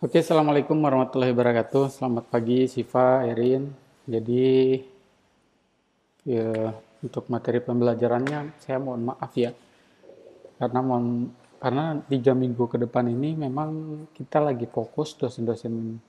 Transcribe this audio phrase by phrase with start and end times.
[0.00, 1.92] Oke, Assalamualaikum warahmatullahi wabarakatuh.
[1.92, 3.68] Selamat pagi, Siva, Erin.
[4.08, 4.80] Jadi,
[6.24, 6.72] ya,
[7.04, 9.52] untuk materi pembelajarannya, saya mohon maaf ya.
[10.56, 11.28] Karena mohon,
[11.60, 16.00] karena tiga minggu ke depan ini memang kita lagi fokus, dosen-dosen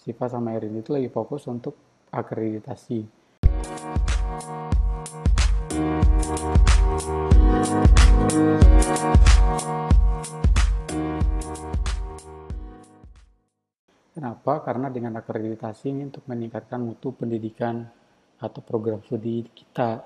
[0.00, 1.76] Siva sama Erin itu lagi fokus untuk
[2.16, 3.04] akreditasi.
[14.24, 14.64] Kenapa?
[14.64, 17.84] Karena dengan akreditasi ini untuk meningkatkan mutu pendidikan
[18.40, 20.00] atau program studi kita.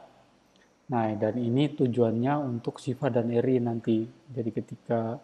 [0.90, 4.02] Nah, dan ini tujuannya untuk Siva dan Eri nanti.
[4.10, 5.14] Jadi ketika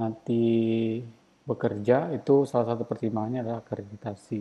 [0.00, 0.40] nanti
[1.44, 4.40] bekerja itu salah satu pertimbangannya adalah akreditasi.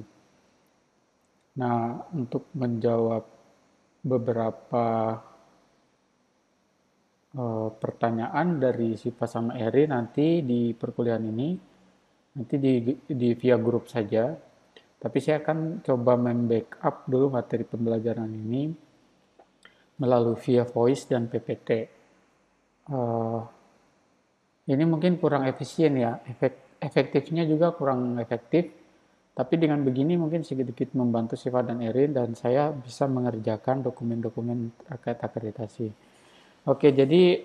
[1.59, 3.27] Nah, untuk menjawab
[3.99, 4.87] beberapa
[7.35, 11.72] uh, pertanyaan dari Siva sama Eri nanti di perkuliahan ini,
[12.33, 12.73] nanti di,
[13.05, 14.33] di via grup saja.
[15.03, 18.71] Tapi saya akan coba membackup dulu materi pembelajaran ini
[19.99, 21.69] melalui via voice dan PPT.
[22.87, 23.43] Uh,
[24.63, 28.71] eh, ini mungkin kurang efisien ya, efek, efektifnya juga kurang efektif.
[29.33, 35.17] Tapi dengan begini mungkin sedikit-sedikit membantu Siva dan Erin dan saya bisa mengerjakan dokumen-dokumen terkait
[35.19, 35.89] akreditasi.
[36.69, 37.41] Oke, jadi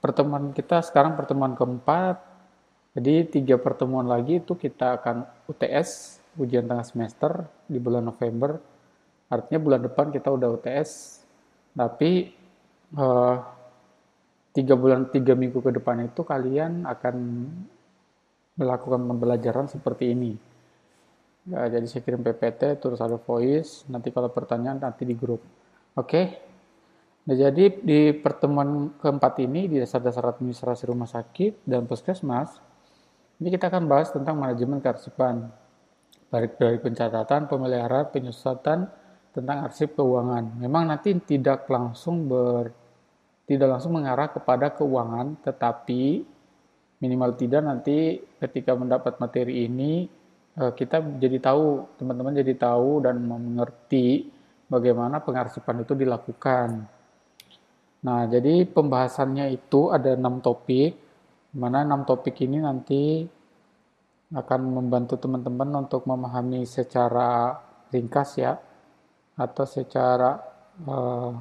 [0.00, 2.35] pertemuan kita sekarang pertemuan keempat
[2.96, 8.56] jadi tiga pertemuan lagi itu kita akan UTS, ujian tengah semester di bulan November.
[9.28, 11.20] Artinya bulan depan kita udah UTS,
[11.76, 12.32] tapi
[12.96, 13.36] uh,
[14.56, 17.16] tiga bulan tiga minggu ke depan itu kalian akan
[18.56, 20.32] melakukan pembelajaran seperti ini.
[21.52, 25.44] Ya, jadi saya kirim PPT, terus ada voice, nanti kalau pertanyaan nanti di grup.
[25.94, 26.26] Oke, okay?
[27.28, 32.56] Nah, jadi di pertemuan keempat ini di dasar-dasar administrasi rumah sakit dan puskesmas,
[33.36, 35.52] ini kita akan bahas tentang manajemen kearsipan,
[36.32, 38.88] baik dari pencatatan, pemeliharaan, penyusutan
[39.36, 40.56] tentang arsip keuangan.
[40.56, 42.72] Memang nanti tidak langsung ber
[43.46, 46.26] tidak langsung mengarah kepada keuangan, tetapi
[46.98, 50.08] minimal tidak nanti ketika mendapat materi ini
[50.58, 54.32] eh, kita jadi tahu, teman-teman jadi tahu dan mengerti
[54.66, 56.90] bagaimana pengarsipan itu dilakukan.
[58.02, 61.05] Nah, jadi pembahasannya itu ada enam topik
[61.56, 63.24] mana enam topik ini nanti
[64.28, 67.56] akan membantu teman-teman untuk memahami secara
[67.88, 68.60] ringkas ya
[69.40, 70.36] atau secara
[70.84, 71.32] uh,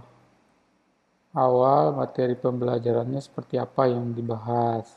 [1.35, 4.87] awal materi pembelajarannya seperti apa yang dibahas.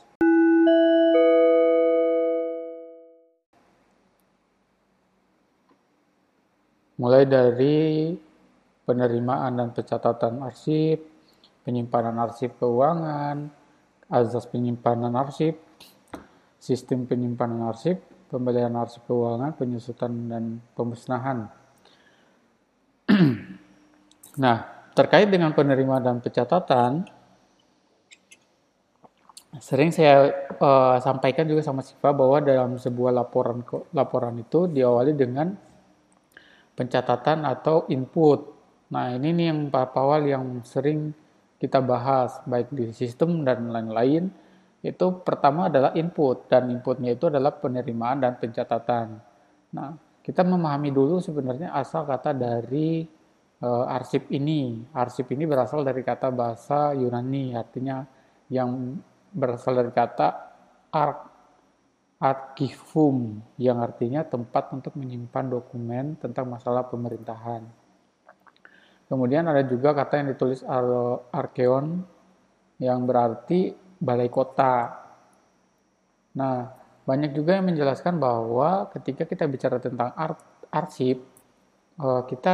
[6.99, 8.11] Mulai dari
[8.83, 10.99] penerimaan dan pencatatan arsip,
[11.63, 13.58] penyimpanan arsip keuangan,
[14.09, 15.61] azas penyimpanan arsip,
[16.57, 20.43] sistem penyimpanan arsip, pembelian arsip keuangan, penyusutan dan
[20.73, 21.49] pemusnahan.
[24.43, 24.57] nah,
[24.97, 27.05] terkait dengan penerimaan dan pencatatan,
[29.57, 30.29] sering saya
[30.61, 35.57] uh, sampaikan juga sama Siva bahwa dalam sebuah laporan laporan itu diawali dengan
[36.77, 38.55] pencatatan atau input.
[38.93, 41.13] Nah, ini nih yang Pak Pawal yang sering
[41.59, 44.31] kita bahas baik di sistem dan lain-lain
[44.79, 49.19] itu pertama adalah input dan inputnya itu adalah penerimaan dan pencatatan.
[49.75, 49.91] Nah,
[50.23, 53.03] kita memahami dulu sebenarnya asal kata dari
[53.59, 54.87] uh, arsip ini.
[54.95, 58.07] Arsip ini berasal dari kata bahasa Yunani, artinya
[58.47, 58.95] yang
[59.35, 60.27] berasal dari kata
[60.95, 61.19] ark
[62.19, 67.63] arkivum yang artinya tempat untuk menyimpan dokumen tentang masalah pemerintahan.
[69.09, 70.61] Kemudian ada juga kata yang ditulis
[71.33, 72.05] arkeon
[72.77, 75.01] yang berarti balai kota.
[76.37, 76.57] Nah,
[77.03, 80.13] banyak juga yang menjelaskan bahwa ketika kita bicara tentang
[80.69, 81.17] arsip,
[81.99, 82.53] eh, kita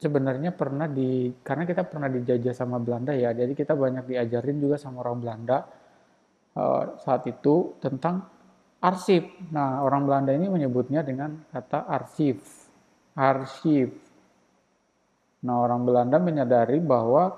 [0.00, 4.80] sebenarnya pernah di karena kita pernah dijajah sama Belanda ya, jadi kita banyak diajarin juga
[4.80, 5.58] sama orang Belanda
[6.56, 8.24] eh, saat itu tentang
[8.80, 9.52] arsip.
[9.52, 12.40] Nah, orang Belanda ini menyebutnya dengan kata arsip,
[13.12, 14.09] arsip.
[15.40, 17.32] Nah, orang Belanda menyadari bahwa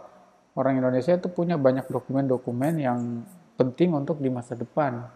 [0.59, 3.23] orang Indonesia itu punya banyak dokumen-dokumen yang
[3.55, 5.07] penting untuk di masa depan.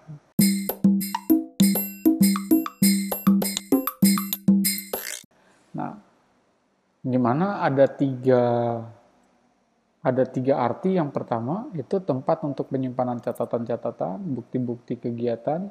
[5.75, 5.99] Nah,
[7.03, 8.43] di mana ada tiga
[10.06, 10.94] ada tiga arti.
[10.94, 15.67] Yang pertama itu tempat untuk penyimpanan catatan-catatan, bukti-bukti kegiatan,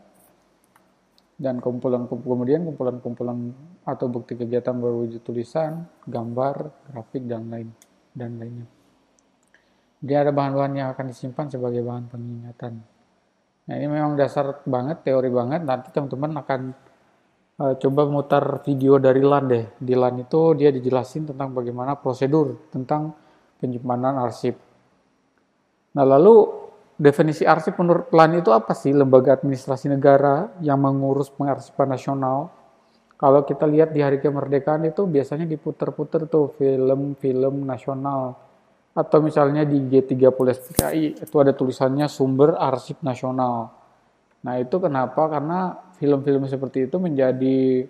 [1.36, 3.52] dan kumpulan kemudian kumpulan-kumpulan
[3.84, 7.70] atau bukti kegiatan berwujud tulisan, gambar, grafik dan lain
[8.16, 8.68] dan lainnya.
[10.00, 12.74] Dia ada bahan-bahan yang akan disimpan sebagai bahan pengingatan.
[13.66, 15.66] Nah ini memang dasar banget, teori banget.
[15.66, 16.62] Nanti teman-teman akan
[17.60, 19.66] uh, coba mutar video dari LAN deh.
[19.82, 23.12] Di LAN itu dia dijelasin tentang bagaimana prosedur tentang
[23.58, 24.56] penyimpanan arsip.
[25.98, 26.65] Nah lalu
[26.96, 28.96] definisi arsip menurut LAN itu apa sih?
[28.96, 32.52] Lembaga administrasi negara yang mengurus pengarsipan nasional.
[33.16, 38.36] Kalau kita lihat di hari kemerdekaan itu biasanya diputer-puter tuh film-film nasional
[38.96, 43.72] atau misalnya di G30 SPKI itu ada tulisannya sumber arsip nasional.
[44.44, 45.28] Nah itu kenapa?
[45.28, 47.88] Karena film-film seperti itu menjadi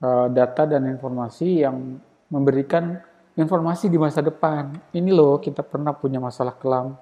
[0.00, 2.00] uh, data dan informasi yang
[2.32, 2.96] memberikan
[3.36, 4.72] informasi di masa depan.
[4.92, 6.96] Ini loh kita pernah punya masalah kelam,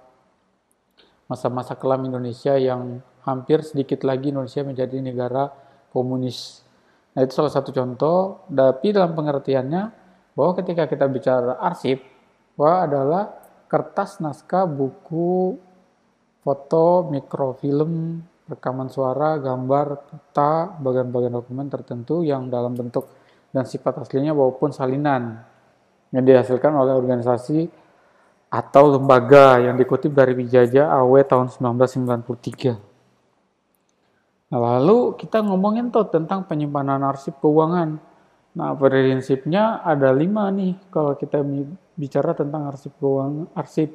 [1.30, 5.54] masa-masa kelam Indonesia yang hampir sedikit lagi Indonesia menjadi negara
[5.94, 6.66] komunis.
[7.14, 9.82] Nah itu salah satu contoh, tapi dalam pengertiannya
[10.34, 12.02] bahwa ketika kita bicara arsip,
[12.60, 13.40] Wa adalah
[13.72, 15.56] kertas naskah buku,
[16.44, 23.08] foto, mikrofilm, rekaman suara, gambar, peta, bagian-bagian dokumen tertentu yang dalam bentuk
[23.48, 25.40] dan sifat aslinya maupun salinan
[26.12, 27.70] yang dihasilkan oleh organisasi
[28.50, 32.90] atau lembaga yang dikutip dari Wijaja AW tahun 1993.
[34.50, 38.02] Nah, lalu kita ngomongin tuh tentang penyimpanan arsip keuangan.
[38.50, 41.38] Nah, prinsipnya ada lima nih kalau kita
[41.94, 43.94] bicara tentang arsip keuangan, arsip.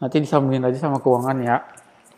[0.00, 1.60] Nanti disambungin aja sama keuangan ya.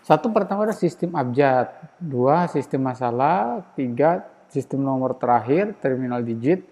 [0.06, 1.66] Satu pertama ada sistem abjad,
[1.98, 6.62] dua sistem masalah, tiga sistem nomor terakhir, terminal digit,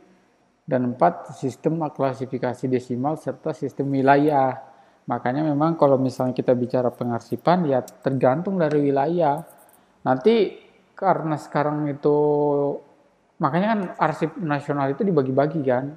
[0.65, 4.57] dan empat sistem klasifikasi desimal serta sistem wilayah.
[5.05, 9.45] Makanya memang kalau misalnya kita bicara pengarsipan ya tergantung dari wilayah.
[10.09, 10.57] Nanti
[10.97, 12.17] karena sekarang itu
[13.37, 15.93] makanya kan arsip nasional itu dibagi-bagi kan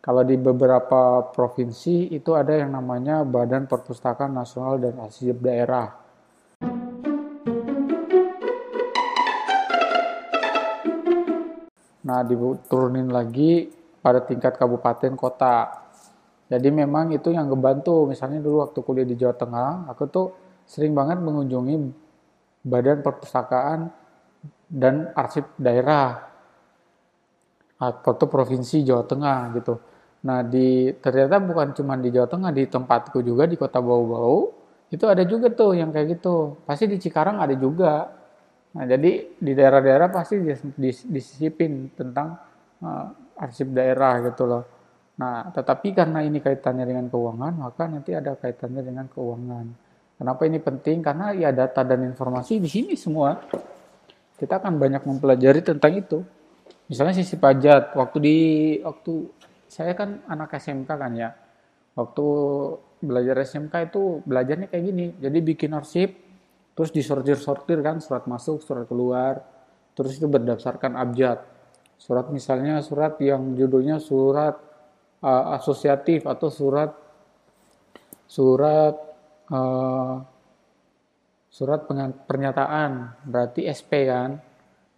[0.00, 5.92] kalau di beberapa provinsi itu ada yang namanya Badan Perpustakaan Nasional dan Arsip Daerah.
[12.00, 15.86] Nah, diturunin lagi pada tingkat kabupaten kota.
[16.50, 18.10] Jadi memang itu yang ngebantu.
[18.10, 20.26] Misalnya dulu waktu kuliah di Jawa Tengah, aku tuh
[20.66, 21.76] sering banget mengunjungi
[22.66, 23.88] Badan Perpustakaan
[24.66, 26.30] dan Arsip Daerah
[27.80, 29.74] atau provinsi Jawa Tengah gitu.
[30.20, 34.60] Nah, di ternyata bukan cuma di Jawa Tengah, di tempatku juga di Kota Bau-Bau
[34.90, 36.60] itu ada juga tuh yang kayak gitu.
[36.66, 38.10] Pasti di Cikarang ada juga.
[38.76, 40.38] Nah, jadi di daerah-daerah pasti
[41.08, 42.36] disisipin tentang
[42.84, 43.06] uh,
[43.40, 44.62] arsip daerah gitu loh.
[45.16, 49.66] Nah, tetapi karena ini kaitannya dengan keuangan, maka nanti ada kaitannya dengan keuangan.
[50.20, 51.00] Kenapa ini penting?
[51.00, 53.40] Karena ya data dan informasi di sini semua.
[54.36, 56.20] Kita akan banyak mempelajari tentang itu.
[56.88, 58.36] Misalnya sisi pajak, waktu di
[58.84, 59.12] waktu
[59.68, 61.32] saya kan anak SMK kan ya.
[61.96, 62.26] Waktu
[63.00, 65.06] belajar SMK itu belajarnya kayak gini.
[65.20, 66.16] Jadi bikin arsip,
[66.72, 69.44] terus disortir-sortir kan surat masuk, surat keluar,
[69.92, 71.44] terus itu berdasarkan abjad.
[72.00, 74.56] Surat misalnya surat yang judulnya surat
[75.20, 76.96] uh, asosiatif atau surat
[78.24, 78.96] surat
[79.52, 80.16] uh,
[81.52, 81.84] surat
[82.24, 84.40] pernyataan berarti SP kan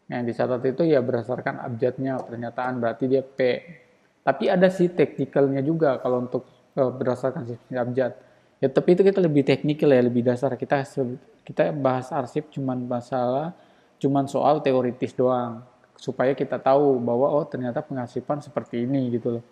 [0.06, 3.38] yang dicatat itu ya berdasarkan abjadnya pernyataan berarti dia P
[4.22, 6.46] tapi ada sih teknikalnya juga kalau untuk
[6.78, 8.14] uh, berdasarkan sistem abjad.
[8.62, 10.54] Ya tapi itu kita lebih teknikal ya, lebih dasar.
[10.54, 10.87] Kita
[11.43, 13.50] kita bahas arsip cuman masalah
[13.99, 15.66] cuman soal teoritis doang
[16.02, 19.44] supaya kita tahu bahwa oh ternyata pengarsipan seperti ini gitu loh.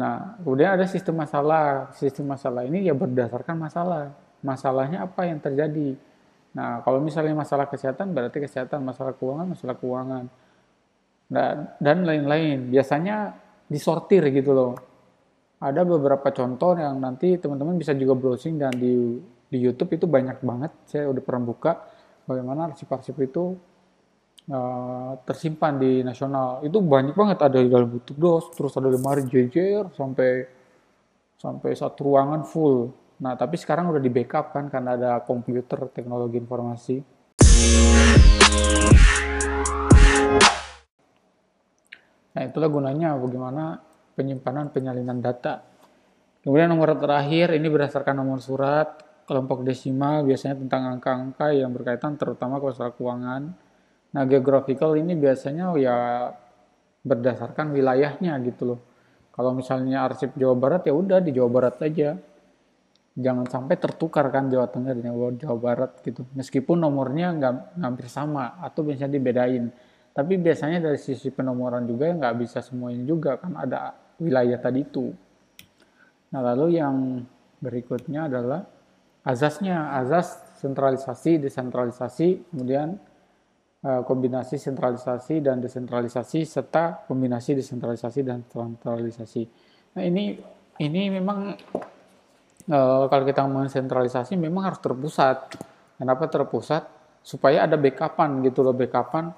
[0.00, 1.92] Nah, kemudian ada sistem masalah.
[1.92, 4.16] Sistem masalah ini ya berdasarkan masalah.
[4.40, 5.92] Masalahnya apa yang terjadi.
[6.56, 10.24] Nah, kalau misalnya masalah kesehatan berarti kesehatan, masalah keuangan, masalah keuangan.
[11.36, 11.48] Nah,
[11.84, 12.72] dan lain-lain.
[12.72, 13.36] Biasanya
[13.68, 14.72] disortir gitu loh.
[15.60, 19.20] Ada beberapa contoh yang nanti teman-teman bisa juga browsing dan di
[19.52, 20.72] di YouTube itu banyak banget.
[20.88, 21.72] Saya udah pernah buka
[22.24, 23.56] bagaimana arsip-arsip itu
[24.50, 26.62] uh, tersimpan di nasional.
[26.62, 30.46] Itu banyak banget ada di dalam bentuk DOS, terus ada lemari jejer sampai
[31.36, 32.90] sampai satu ruangan full.
[33.16, 36.96] Nah, tapi sekarang udah di backup kan karena ada komputer teknologi informasi.
[42.36, 43.80] Nah, itulah gunanya bagaimana
[44.12, 45.64] penyimpanan penyalinan data.
[46.44, 52.60] Kemudian nomor terakhir ini berdasarkan nomor surat, kelompok desimal biasanya tentang angka-angka yang berkaitan terutama
[52.60, 53.65] masalah keuangan.
[54.16, 55.96] Nah, geographical ini biasanya ya
[57.04, 58.80] berdasarkan wilayahnya gitu loh.
[59.36, 62.16] Kalau misalnya arsip Jawa Barat ya udah di Jawa Barat aja.
[63.16, 66.24] Jangan sampai tertukar kan Jawa Tengah dengan Jawa Barat gitu.
[66.32, 69.68] Meskipun nomornya nggak hampir sama atau biasanya dibedain
[70.16, 75.12] tapi biasanya dari sisi penomoran juga nggak bisa semuanya juga kan ada wilayah tadi itu.
[76.32, 77.20] Nah lalu yang
[77.60, 78.64] berikutnya adalah
[79.28, 79.92] azasnya.
[79.92, 82.96] Azas sentralisasi, desentralisasi, kemudian
[83.86, 89.42] kombinasi sentralisasi dan desentralisasi serta kombinasi desentralisasi dan sentralisasi.
[89.94, 90.34] Nah ini
[90.82, 91.54] ini memang
[92.66, 95.54] uh, kalau kita ngomongin sentralisasi memang harus terpusat.
[95.96, 96.82] Kenapa terpusat?
[97.26, 99.30] Supaya ada backupan gitu loh, backupan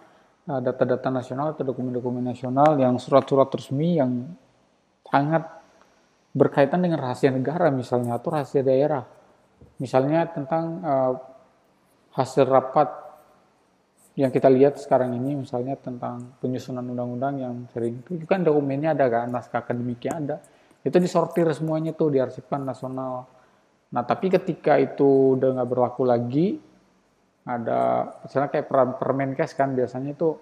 [0.49, 4.33] uh, data-data nasional atau dokumen-dokumen nasional yang surat-surat resmi yang
[5.09, 5.45] sangat
[6.33, 9.05] berkaitan dengan rahasia negara misalnya atau rahasia daerah.
[9.78, 10.83] Misalnya tentang
[12.14, 13.08] hasil rapat
[14.19, 19.07] yang kita lihat sekarang ini misalnya tentang penyusunan undang-undang yang sering itu kan dokumennya ada
[19.07, 20.37] kan naskah akademiknya ada.
[20.83, 23.31] Itu disortir semuanya tuh diarsipkan nasional.
[23.95, 26.59] Nah tapi ketika itu udah nggak berlaku lagi
[27.47, 28.67] ada misalnya kayak
[28.99, 30.35] permenkes kan biasanya itu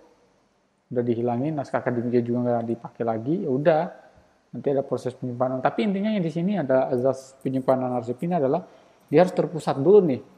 [0.88, 3.82] udah dihilangin naskah akademiknya juga nggak dipakai lagi ya udah
[4.56, 5.60] nanti ada proses penyimpanan.
[5.60, 8.64] Tapi intinya yang di sini ada azas penyimpanan arsip ini adalah
[9.12, 10.35] dia harus terpusat dulu nih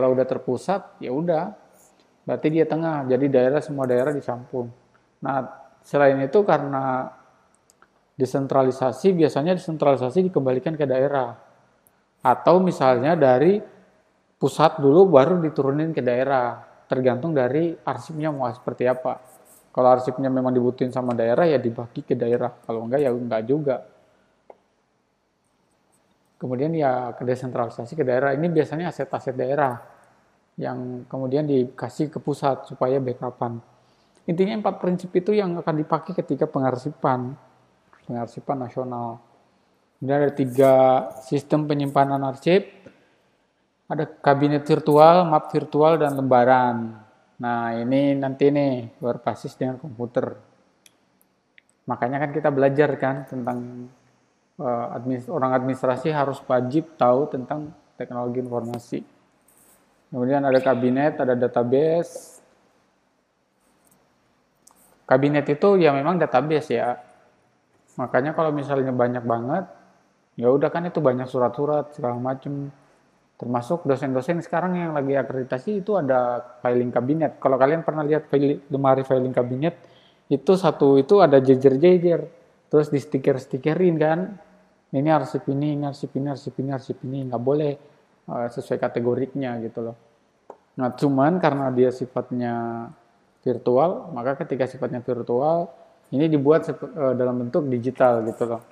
[0.00, 1.52] Kalau udah terpusat, ya udah.
[2.24, 3.04] Berarti dia tengah.
[3.04, 4.72] Jadi daerah semua daerah dicampur.
[5.20, 5.44] Nah,
[5.84, 7.04] selain itu karena
[8.16, 11.36] desentralisasi biasanya desentralisasi dikembalikan ke daerah.
[12.24, 13.60] Atau misalnya dari
[14.40, 16.64] pusat dulu baru diturunin ke daerah.
[16.88, 19.20] Tergantung dari arsipnya mau seperti apa.
[19.68, 22.48] Kalau arsipnya memang dibutuhin sama daerah ya dibagi ke daerah.
[22.64, 23.84] Kalau enggak ya enggak juga.
[26.40, 28.32] Kemudian ya ke desentralisasi ke daerah.
[28.32, 29.89] Ini biasanya aset-aset daerah
[30.60, 33.64] yang kemudian dikasih ke pusat supaya backupan.
[34.28, 37.32] Intinya empat prinsip itu yang akan dipakai ketika pengarsipan,
[38.04, 39.24] pengarsipan nasional.
[39.96, 40.72] Kemudian ada tiga
[41.24, 42.68] sistem penyimpanan arsip,
[43.88, 47.00] ada kabinet virtual, map virtual, dan lembaran.
[47.40, 50.36] Nah ini nanti nih berbasis dengan komputer.
[51.88, 53.88] Makanya kan kita belajar kan tentang
[54.60, 59.00] Eh, administ orang administrasi harus wajib tahu tentang teknologi informasi.
[60.10, 62.42] Kemudian ada kabinet, ada database.
[65.06, 66.98] Kabinet itu ya memang database ya.
[67.94, 69.70] Makanya kalau misalnya banyak banget,
[70.34, 72.74] ya udah kan itu banyak surat-surat segala macam.
[73.38, 77.40] Termasuk dosen-dosen sekarang yang lagi akreditasi itu ada filing kabinet.
[77.40, 78.28] Kalau kalian pernah lihat
[78.68, 79.78] lemari filing kabinet,
[80.28, 82.20] itu satu itu ada jejer-jejer.
[82.68, 84.18] Terus di stiker-stikerin kan,
[84.92, 87.72] ini arsip ini, ini arsip ini, arsip ini, arsip ini, nggak boleh
[88.28, 89.96] uh, sesuai kategoriknya gitu loh.
[90.76, 92.88] Nah, cuman karena dia sifatnya
[93.44, 95.72] virtual, maka ketika sifatnya virtual,
[96.10, 98.62] ini dibuat uh, dalam bentuk digital gitu loh.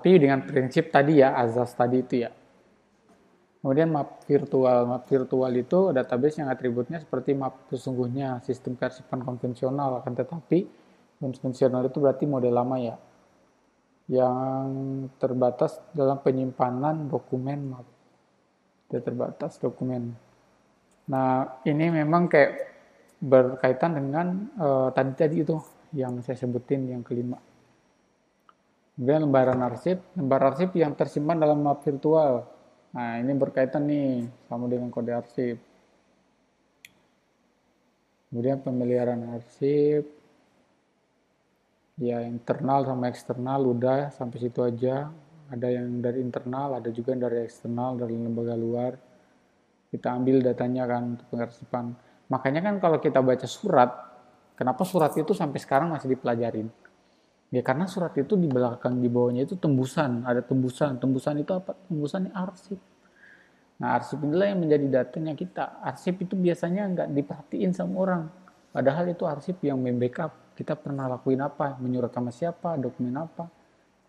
[0.00, 2.32] Tapi dengan prinsip tadi ya, azas tadi itu ya.
[3.60, 4.88] Kemudian map virtual.
[4.88, 10.00] Map virtual itu database yang atributnya seperti map sesungguhnya sistem kearsipan konvensional.
[10.00, 10.64] Akan tetapi
[11.20, 12.96] konvensional itu berarti model lama ya.
[14.08, 14.64] Yang
[15.20, 17.84] terbatas dalam penyimpanan dokumen map.
[18.88, 20.16] Dia terbatas dokumen.
[21.12, 22.56] Nah ini memang kayak
[23.20, 25.60] berkaitan dengan uh, tadi tadi itu
[25.92, 27.36] yang saya sebutin yang kelima
[29.00, 32.44] Kemudian lembaran arsip, lembar arsip yang tersimpan dalam map virtual.
[32.92, 35.56] Nah, ini berkaitan nih sama dengan kode arsip.
[38.28, 40.04] Kemudian pemeliharaan arsip,
[41.96, 45.08] ya internal sama eksternal udah sampai situ aja.
[45.48, 49.00] Ada yang dari internal, ada juga yang dari eksternal, dari lembaga luar.
[49.88, 51.96] Kita ambil datanya kan untuk pengarsipan.
[52.28, 53.96] Makanya kan kalau kita baca surat,
[54.60, 56.68] kenapa surat itu sampai sekarang masih dipelajarin?
[57.50, 61.02] Ya karena surat itu di belakang di bawahnya itu tembusan, ada tembusan.
[61.02, 61.74] Tembusan itu apa?
[61.90, 62.78] Tembusan arsip.
[63.82, 65.82] Nah arsip inilah yang menjadi datanya kita.
[65.82, 68.22] Arsip itu biasanya nggak diperhatiin sama orang.
[68.70, 70.54] Padahal itu arsip yang membackup.
[70.54, 73.50] Kita pernah lakuin apa, menyurat sama siapa, dokumen apa.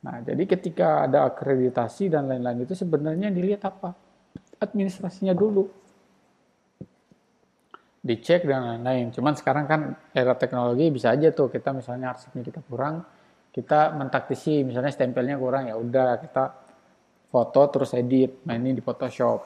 [0.06, 3.98] Nah jadi ketika ada akreditasi dan lain-lain itu sebenarnya dilihat apa?
[4.62, 5.66] Administrasinya dulu.
[8.06, 9.10] Dicek dan lain-lain.
[9.10, 13.02] Cuman sekarang kan era teknologi bisa aja tuh kita misalnya arsipnya kita kurang,
[13.52, 16.44] kita mentaktisi misalnya stempelnya kurang ya udah kita
[17.32, 18.44] foto terus edit.
[18.48, 19.44] Nah ini di Photoshop.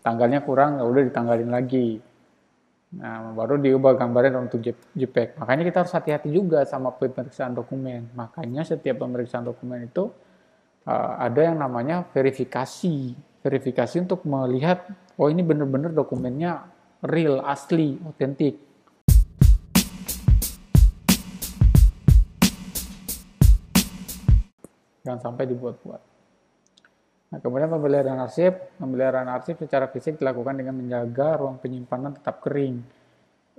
[0.00, 2.00] Tanggalnya kurang ya udah ditanggalin lagi.
[2.96, 4.64] Nah baru diubah gambarnya untuk
[4.96, 5.36] JPEG.
[5.40, 8.12] Makanya kita harus hati-hati juga sama pemeriksaan dokumen.
[8.16, 10.08] Makanya setiap pemeriksaan dokumen itu
[10.88, 13.12] uh, ada yang namanya verifikasi.
[13.44, 14.88] Verifikasi untuk melihat
[15.20, 16.66] oh ini benar-benar dokumennya
[17.04, 18.65] real asli otentik
[25.06, 26.02] Jangan sampai dibuat-buat.
[27.26, 32.82] Nah, kemudian pemeliharaan arsip, pemeliharaan arsip secara fisik dilakukan dengan menjaga ruang penyimpanan tetap kering.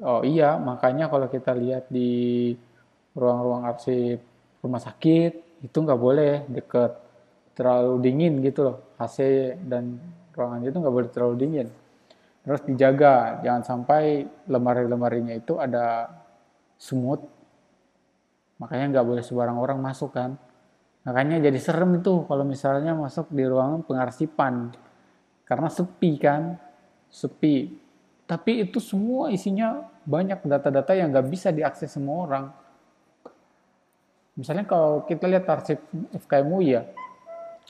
[0.03, 2.51] Oh iya, makanya kalau kita lihat di
[3.15, 4.19] ruang-ruang arsip
[4.61, 6.91] rumah sakit itu nggak boleh deket
[7.57, 8.77] terlalu dingin gitu loh.
[9.01, 9.17] AC
[9.65, 9.97] dan
[10.35, 11.67] ruangan itu nggak boleh terlalu dingin.
[12.45, 16.07] Terus dijaga jangan sampai lemari-lemarinya itu ada
[16.77, 17.25] semut.
[18.61, 20.39] Makanya nggak boleh sembarang orang masuk kan
[21.07, 24.75] makanya jadi serem itu kalau misalnya masuk di ruangan pengarsipan.
[25.47, 26.59] Karena sepi kan
[27.07, 27.71] sepi.
[28.27, 32.45] Tapi itu semua isinya banyak data-data yang nggak bisa diakses semua orang.
[34.35, 35.79] Misalnya kalau kita lihat arsip
[36.11, 36.83] FKMU ya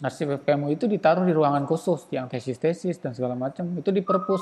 [0.01, 4.41] arsip FKMU itu ditaruh di ruangan khusus yang tesis-tesis dan segala macam itu di perpus.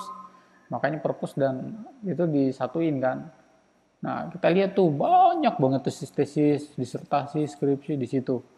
[0.72, 3.28] Makanya perpus dan itu disatuin kan.
[4.00, 8.55] Nah kita lihat tuh banyak banget tesis-tesis disertasi skripsi di situ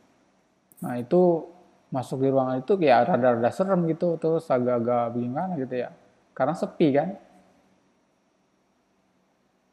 [0.77, 1.46] nah itu
[1.88, 5.89] masuk di ruangan itu kayak rada-rada serem gitu terus agak-agak gimana gitu ya.
[6.36, 7.10] Karena sepi kan?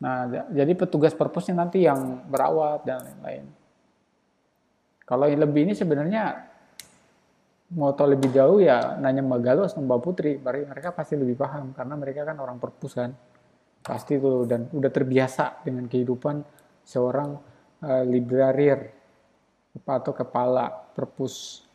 [0.00, 0.16] Nah
[0.52, 3.44] jadi petugas perpusnya nanti yang berawat dan lain-lain.
[5.04, 6.54] Kalau yang lebih ini sebenarnya
[7.75, 11.75] mau tahu lebih jauh ya nanya Mbak Galuh sama Mbak Putri, mereka pasti lebih paham
[11.75, 13.12] karena mereka kan orang perpus kan.
[13.84, 16.40] Pasti tuh dan udah terbiasa dengan kehidupan
[16.88, 17.37] seorang
[17.84, 19.03] uh, librarir
[19.82, 21.66] atau kepala perpus.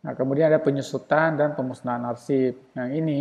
[0.00, 2.56] Nah, kemudian ada penyusutan dan pemusnahan arsip.
[2.72, 3.20] Yang ini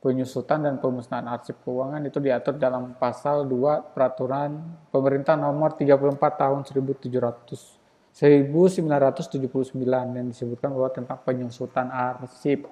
[0.00, 4.56] penyusutan dan pemusnahan arsip keuangan itu diatur dalam pasal 2 peraturan
[4.88, 12.66] pemerintah nomor 34 tahun 1700 1979 yang disebutkan bahwa tentang penyusutan arsip.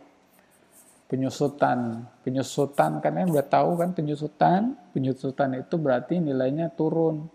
[1.08, 7.32] Penyusutan, penyusutan karena udah tahu kan penyusutan, penyusutan itu berarti nilainya turun.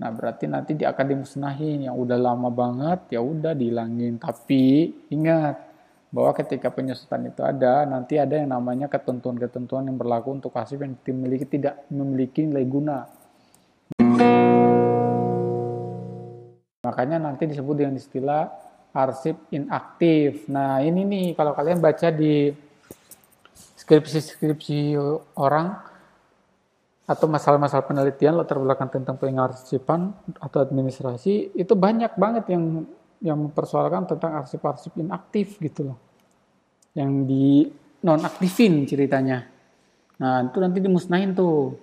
[0.00, 4.16] Nah, berarti nanti dia akan dimusnahin yang udah lama banget ya udah dihilangin.
[4.16, 5.60] Tapi ingat
[6.08, 10.96] bahwa ketika penyusutan itu ada, nanti ada yang namanya ketentuan-ketentuan yang berlaku untuk arsip yang
[11.04, 12.98] dimiliki tidak memiliki nilai guna.
[16.80, 18.48] Makanya nanti disebut dengan istilah
[18.96, 20.48] arsip inaktif.
[20.48, 22.48] Nah ini nih kalau kalian baca di
[23.52, 24.96] skripsi-skripsi
[25.36, 25.89] orang
[27.10, 32.86] atau masalah-masalah penelitian latar belakang tentang pengarsipan atau administrasi itu banyak banget yang
[33.18, 35.98] yang mempersoalkan tentang arsip-arsip inaktif gitu loh.
[36.94, 37.46] Yang di
[38.06, 39.42] nonaktifin ceritanya.
[40.22, 41.74] Nah, itu nanti dimusnahin tuh.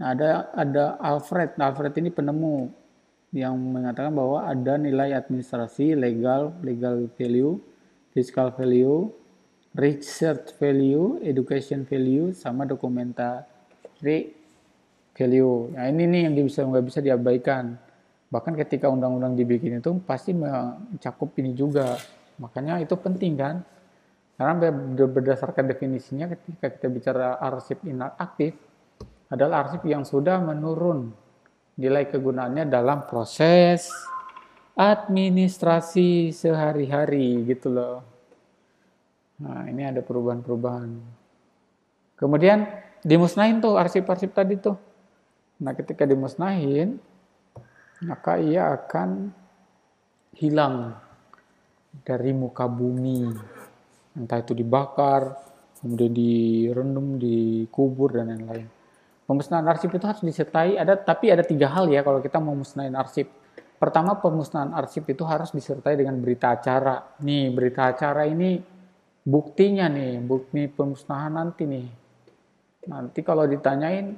[0.00, 1.60] Nah, ada ada Alfred.
[1.60, 2.72] Nah, Alfred ini penemu
[3.36, 7.60] yang mengatakan bahwa ada nilai administrasi, legal, legal value,
[8.16, 9.12] fiscal value,
[9.76, 14.35] research value, education value, sama documentary
[15.16, 15.72] value.
[15.72, 17.80] Nah ini nih yang bisa nggak bisa diabaikan.
[18.28, 21.96] Bahkan ketika undang-undang dibikin itu pasti mencakup ini juga.
[22.36, 23.64] Makanya itu penting kan.
[24.36, 24.68] Karena
[25.08, 28.52] berdasarkan definisinya ketika kita bicara arsip inaktif
[29.32, 31.08] adalah arsip yang sudah menurun
[31.80, 33.88] nilai kegunaannya dalam proses
[34.76, 38.04] administrasi sehari-hari gitu loh.
[39.40, 41.00] Nah, ini ada perubahan-perubahan.
[42.20, 42.68] Kemudian
[43.00, 44.76] dimusnahin tuh arsip-arsip tadi tuh.
[45.56, 47.00] Nah, ketika dimusnahin,
[48.04, 49.32] maka ia akan
[50.36, 50.92] hilang
[52.04, 53.32] dari muka bumi.
[54.16, 55.32] Entah itu dibakar,
[55.80, 58.68] kemudian direndam, dikubur, dan lain-lain.
[59.26, 62.94] Pemusnahan arsip itu harus disertai ada tapi ada tiga hal ya kalau kita mau musnahin
[62.94, 63.26] arsip.
[63.76, 67.18] Pertama pemusnahan arsip itu harus disertai dengan berita acara.
[67.26, 68.62] Nih berita acara ini
[69.26, 71.88] buktinya nih, bukti pemusnahan nanti nih.
[72.86, 74.14] Nanti kalau ditanyain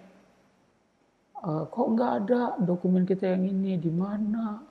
[1.43, 4.63] e, kok nggak ada dokumen kita yang ini di mana?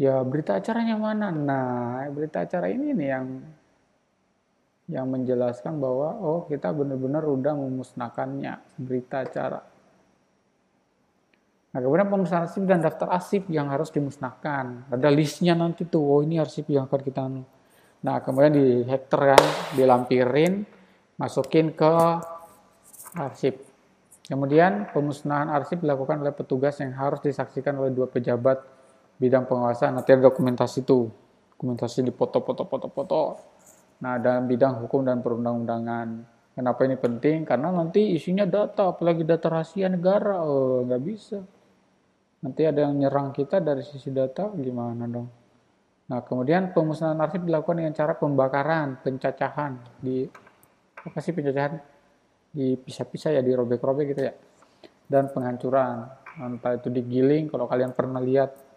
[0.00, 1.28] Ya berita acaranya mana?
[1.30, 3.26] Nah berita acara ini nih yang
[4.90, 9.60] yang menjelaskan bahwa oh kita benar-benar udah memusnahkannya berita acara.
[11.70, 14.90] Nah kemudian pemusnahan arsip dan daftar arsip yang harus dimusnahkan.
[14.90, 17.22] Ada listnya nanti tuh, oh ini arsip yang akan kita...
[18.00, 19.44] Nah kemudian di hektar kan,
[19.78, 20.66] dilampirin,
[21.14, 21.94] masukin ke
[23.14, 23.69] arsip.
[24.30, 28.62] Kemudian pemusnahan arsip dilakukan oleh petugas yang harus disaksikan oleh dua pejabat
[29.18, 29.98] bidang pengawasan.
[29.98, 31.10] Nanti ada dokumentasi tuh,
[31.58, 33.50] dokumentasi di foto-foto-foto-foto
[34.00, 36.08] Nah, dalam bidang hukum dan perundang-undangan.
[36.56, 37.44] Kenapa ini penting?
[37.44, 40.40] Karena nanti isinya data, apalagi data rahasia negara.
[40.40, 41.44] Oh, nggak bisa.
[42.40, 45.28] Nanti ada yang nyerang kita dari sisi data, gimana dong?
[46.08, 49.78] Nah, kemudian pemusnahan arsip dilakukan dengan cara pembakaran, pencacahan.
[50.00, 50.24] Di,
[50.96, 51.99] apa sih pencacahan?
[52.50, 54.34] Dipisah-pisah ya, dirobek-robek gitu ya.
[55.06, 56.06] Dan penghancuran.
[56.40, 58.69] Entah itu digiling, kalau kalian pernah lihat